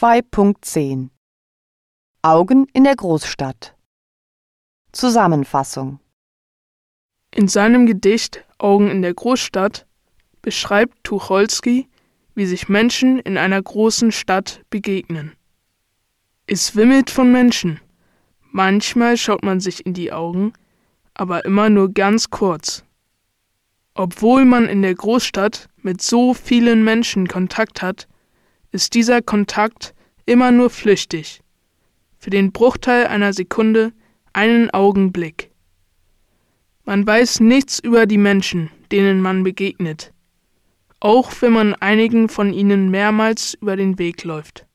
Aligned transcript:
2.10 0.00 1.08
Augen 2.22 2.68
in 2.72 2.84
der 2.84 2.94
Großstadt 2.94 3.74
Zusammenfassung 4.92 5.98
In 7.34 7.48
seinem 7.48 7.84
Gedicht 7.84 8.44
Augen 8.58 8.92
in 8.92 9.02
der 9.02 9.12
Großstadt 9.12 9.88
beschreibt 10.40 11.02
Tucholsky, 11.02 11.88
wie 12.36 12.46
sich 12.46 12.68
Menschen 12.68 13.18
in 13.18 13.36
einer 13.36 13.60
großen 13.60 14.12
Stadt 14.12 14.62
begegnen. 14.70 15.32
Es 16.46 16.76
wimmelt 16.76 17.10
von 17.10 17.32
Menschen. 17.32 17.80
Manchmal 18.52 19.16
schaut 19.16 19.42
man 19.42 19.58
sich 19.58 19.84
in 19.84 19.94
die 19.94 20.12
Augen, 20.12 20.52
aber 21.14 21.44
immer 21.44 21.70
nur 21.70 21.92
ganz 21.92 22.30
kurz. 22.30 22.84
Obwohl 23.94 24.44
man 24.44 24.66
in 24.66 24.82
der 24.82 24.94
Großstadt 24.94 25.68
mit 25.82 26.00
so 26.00 26.34
vielen 26.34 26.84
Menschen 26.84 27.26
Kontakt 27.26 27.82
hat, 27.82 28.06
ist 28.70 28.94
dieser 28.94 29.22
Kontakt 29.22 29.94
immer 30.26 30.50
nur 30.50 30.70
flüchtig, 30.70 31.40
für 32.18 32.30
den 32.30 32.52
Bruchteil 32.52 33.06
einer 33.06 33.32
Sekunde, 33.32 33.92
einen 34.32 34.70
Augenblick. 34.70 35.50
Man 36.84 37.06
weiß 37.06 37.40
nichts 37.40 37.78
über 37.80 38.06
die 38.06 38.18
Menschen, 38.18 38.70
denen 38.92 39.20
man 39.20 39.42
begegnet, 39.42 40.12
auch 41.00 41.32
wenn 41.40 41.52
man 41.52 41.74
einigen 41.74 42.28
von 42.28 42.52
ihnen 42.52 42.90
mehrmals 42.90 43.54
über 43.54 43.76
den 43.76 43.98
Weg 43.98 44.24
läuft. 44.24 44.67